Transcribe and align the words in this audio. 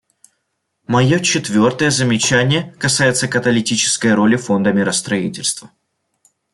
Мое 0.87 1.19
четвертое 1.19 1.91
замечание 1.91 2.73
касается 2.79 3.27
каталитической 3.27 4.15
роли 4.15 4.35
Фонда 4.35 4.73
миростроительства. 4.73 5.69